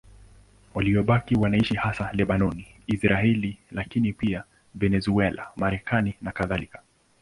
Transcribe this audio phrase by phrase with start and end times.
[0.73, 4.43] Waliobaki wanaishi hasa Lebanoni, Israeli, lakini pia
[4.75, 6.81] Venezuela, Marekani nakadhalika.